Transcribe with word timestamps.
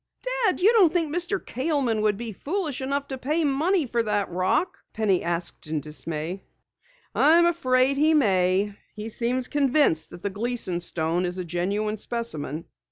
"Dad, 0.23 0.59
you 0.59 0.73
don't 0.73 0.91
think 0.91 1.15
Mr. 1.15 1.39
Kaleman 1.39 2.01
will 2.01 2.13
be 2.13 2.31
foolish 2.33 2.81
enough 2.81 3.07
to 3.09 3.19
pay 3.19 3.43
money 3.43 3.85
for 3.85 4.01
that 4.01 4.31
rock?" 4.31 4.79
Penny 4.93 5.21
asked 5.23 5.67
in 5.67 5.79
dismay. 5.79 6.43
"I 7.13 7.37
am 7.37 7.45
afraid 7.45 7.97
he 7.97 8.15
may. 8.15 8.75
He 8.95 9.09
seems 9.09 9.47
convinced 9.47 10.09
that 10.09 10.23
the 10.23 10.31
Gleason 10.31 10.79
stone 10.79 11.23
is 11.23 11.37
a 11.37 11.45
genuine 11.45 11.97
specimen." 11.97 12.65